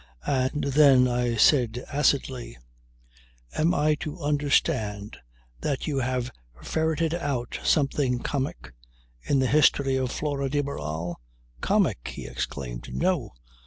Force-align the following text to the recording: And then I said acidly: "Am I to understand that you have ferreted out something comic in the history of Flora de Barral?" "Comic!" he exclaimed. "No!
And 0.25 0.63
then 0.63 1.07
I 1.07 1.35
said 1.35 1.85
acidly: 1.93 2.57
"Am 3.55 3.71
I 3.75 3.93
to 3.99 4.19
understand 4.19 5.17
that 5.59 5.85
you 5.85 5.99
have 5.99 6.31
ferreted 6.63 7.13
out 7.13 7.59
something 7.63 8.17
comic 8.17 8.73
in 9.21 9.37
the 9.37 9.45
history 9.45 9.97
of 9.97 10.11
Flora 10.11 10.49
de 10.49 10.61
Barral?" 10.61 11.21
"Comic!" 11.61 12.07
he 12.07 12.25
exclaimed. 12.25 12.91
"No! 12.91 13.35